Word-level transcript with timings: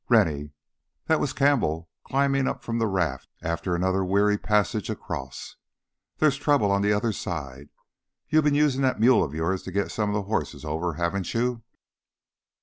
"Rennie" 0.09 0.49
That 1.09 1.19
was 1.19 1.31
Campbell 1.31 1.87
climbing 2.05 2.47
up 2.47 2.63
from 2.63 2.79
the 2.79 2.87
raft 2.87 3.29
after 3.43 3.75
another 3.75 4.03
weary 4.03 4.35
passage 4.35 4.89
across. 4.89 5.57
"There's 6.17 6.37
trouble 6.37 6.71
on 6.71 6.81
the 6.81 6.91
other 6.91 7.11
side. 7.11 7.69
You've 8.27 8.45
been 8.45 8.55
using 8.55 8.81
that 8.81 8.99
mule 8.99 9.23
of 9.23 9.35
yours 9.35 9.61
to 9.61 9.71
get 9.71 9.91
some 9.91 10.09
of 10.09 10.15
the 10.15 10.23
horses 10.23 10.65
over, 10.65 10.95
haven't 10.95 11.35
you?" 11.35 11.61